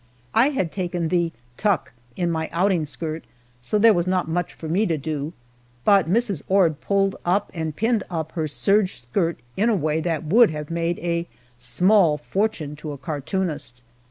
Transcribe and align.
I 0.33 0.49
had 0.49 0.71
taken 0.71 1.09
the 1.09 1.31
"tuck" 1.57 1.93
in 2.15 2.31
my 2.31 2.49
outing 2.51 2.85
skirt, 2.85 3.23
so 3.61 3.77
there 3.77 3.93
was 3.93 4.07
not 4.07 4.27
much 4.27 4.51
for 4.55 4.67
me 4.67 4.87
to 4.87 4.97
do; 4.97 5.31
but 5.85 6.09
Mrs. 6.09 6.41
Ord 6.47 6.81
pulled 6.81 7.17
up 7.23 7.51
and 7.53 7.75
pinned 7.75 8.03
up 8.09 8.31
her 8.31 8.47
serge 8.47 8.99
skirt 9.03 9.37
in 9.55 9.69
a 9.69 9.75
way 9.75 10.01
that 10.01 10.23
would 10.23 10.49
have 10.49 10.69
brought 10.69 10.97
a 10.97 11.27
small 11.55 12.17
fortune 12.17 12.75
to 12.77 12.93
a 12.93 12.97
cartoonist. 12.97 13.79